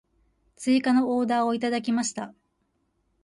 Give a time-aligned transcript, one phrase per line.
[0.55, 2.33] 追加のオーダーをいただきました。